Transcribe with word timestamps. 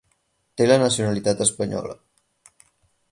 Té 0.61 0.67
la 0.69 0.77
nacionalitat 0.83 1.45
espanyola. 1.47 1.93